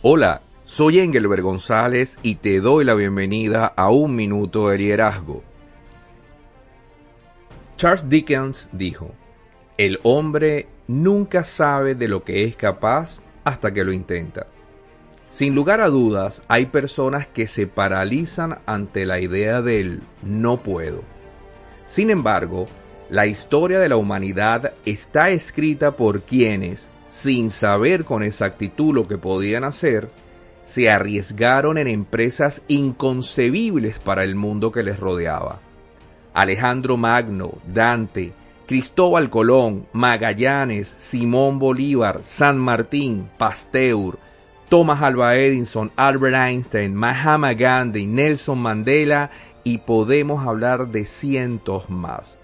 [0.00, 5.42] Hola, soy Engelbert González y te doy la bienvenida a Un Minuto de Liderazgo.
[7.76, 9.10] Charles Dickens dijo,
[9.76, 14.46] el hombre nunca sabe de lo que es capaz hasta que lo intenta.
[15.30, 21.02] Sin lugar a dudas, hay personas que se paralizan ante la idea del no puedo.
[21.88, 22.68] Sin embargo,
[23.10, 29.18] la historia de la humanidad está escrita por quienes, sin saber con exactitud lo que
[29.18, 30.10] podían hacer,
[30.66, 35.60] se arriesgaron en empresas inconcebibles para el mundo que les rodeaba.
[36.34, 38.32] Alejandro Magno, Dante,
[38.66, 44.18] Cristóbal Colón, Magallanes, Simón Bolívar, San Martín, Pasteur,
[44.68, 49.30] Thomas Alva Edison, Albert Einstein, Mahatma Gandhi, Nelson Mandela
[49.64, 52.38] y podemos hablar de cientos más.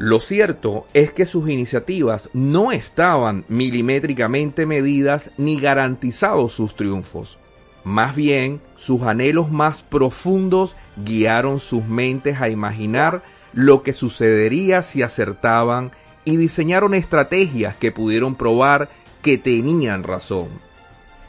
[0.00, 7.36] Lo cierto es que sus iniciativas no estaban milimétricamente medidas ni garantizados sus triunfos.
[7.84, 10.74] Más bien, sus anhelos más profundos
[11.04, 15.92] guiaron sus mentes a imaginar lo que sucedería si acertaban
[16.24, 18.88] y diseñaron estrategias que pudieron probar
[19.20, 20.48] que tenían razón.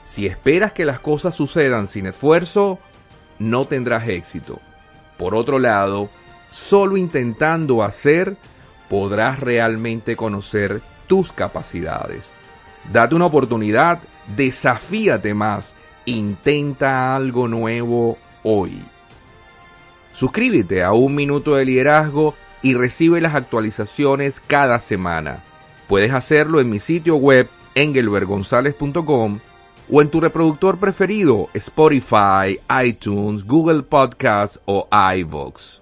[0.05, 2.79] Si esperas que las cosas sucedan sin esfuerzo,
[3.37, 4.61] no tendrás éxito.
[5.17, 6.09] Por otro lado,
[6.51, 8.37] solo intentando hacer
[8.91, 12.29] podrás realmente conocer tus capacidades.
[12.91, 13.99] Date una oportunidad,
[14.35, 18.83] desafíate más, intenta algo nuevo hoy.
[20.11, 25.41] Suscríbete a Un Minuto de Liderazgo y recibe las actualizaciones cada semana.
[25.87, 29.39] Puedes hacerlo en mi sitio web engelbergonzalez.com
[29.89, 35.79] o en tu reproductor preferido Spotify, iTunes, Google Podcasts o iVoox.